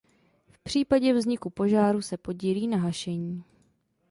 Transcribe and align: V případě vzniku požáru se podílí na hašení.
V 0.51 0.59
případě 0.59 1.13
vzniku 1.13 1.49
požáru 1.49 2.01
se 2.01 2.17
podílí 2.17 2.67
na 2.67 2.77
hašení. 2.77 3.43